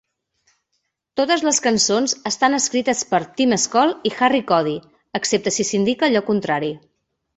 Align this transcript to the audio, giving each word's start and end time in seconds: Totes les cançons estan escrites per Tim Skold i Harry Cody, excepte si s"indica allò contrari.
Totes 1.19 1.43
les 1.47 1.59
cançons 1.65 2.15
estan 2.31 2.59
escrites 2.59 3.03
per 3.11 3.19
Tim 3.41 3.53
Skold 3.67 4.09
i 4.11 4.15
Harry 4.23 4.41
Cody, 4.53 4.75
excepte 5.21 5.55
si 5.59 5.67
s"indica 5.69 6.09
allò 6.09 6.25
contrari. 6.33 6.73